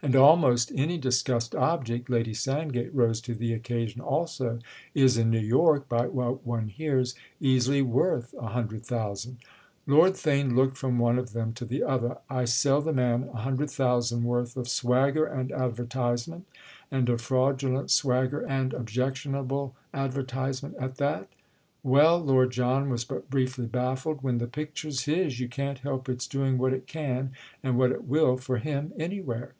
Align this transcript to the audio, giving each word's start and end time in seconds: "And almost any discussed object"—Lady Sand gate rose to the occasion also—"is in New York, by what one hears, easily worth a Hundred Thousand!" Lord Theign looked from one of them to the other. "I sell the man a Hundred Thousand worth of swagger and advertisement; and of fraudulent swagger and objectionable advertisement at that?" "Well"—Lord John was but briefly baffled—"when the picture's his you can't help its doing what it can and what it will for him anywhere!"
"And 0.00 0.14
almost 0.14 0.70
any 0.76 0.96
discussed 0.96 1.56
object"—Lady 1.56 2.32
Sand 2.32 2.72
gate 2.72 2.94
rose 2.94 3.20
to 3.22 3.34
the 3.34 3.52
occasion 3.52 4.00
also—"is 4.00 5.18
in 5.18 5.28
New 5.28 5.40
York, 5.40 5.88
by 5.88 6.06
what 6.06 6.46
one 6.46 6.68
hears, 6.68 7.16
easily 7.40 7.82
worth 7.82 8.32
a 8.38 8.46
Hundred 8.46 8.86
Thousand!" 8.86 9.38
Lord 9.88 10.12
Theign 10.12 10.54
looked 10.54 10.76
from 10.78 11.00
one 11.00 11.18
of 11.18 11.32
them 11.32 11.52
to 11.54 11.64
the 11.64 11.82
other. 11.82 12.18
"I 12.30 12.44
sell 12.44 12.80
the 12.80 12.92
man 12.92 13.28
a 13.32 13.38
Hundred 13.38 13.72
Thousand 13.72 14.22
worth 14.22 14.56
of 14.56 14.68
swagger 14.68 15.26
and 15.26 15.50
advertisement; 15.50 16.46
and 16.92 17.08
of 17.08 17.20
fraudulent 17.20 17.90
swagger 17.90 18.42
and 18.42 18.72
objectionable 18.72 19.74
advertisement 19.92 20.76
at 20.78 20.98
that?" 20.98 21.26
"Well"—Lord 21.82 22.52
John 22.52 22.88
was 22.88 23.04
but 23.04 23.28
briefly 23.30 23.66
baffled—"when 23.66 24.38
the 24.38 24.46
picture's 24.46 25.06
his 25.06 25.40
you 25.40 25.48
can't 25.48 25.78
help 25.80 26.08
its 26.08 26.28
doing 26.28 26.56
what 26.56 26.72
it 26.72 26.86
can 26.86 27.32
and 27.64 27.76
what 27.76 27.90
it 27.90 28.04
will 28.04 28.36
for 28.36 28.58
him 28.58 28.92
anywhere!" 28.96 29.54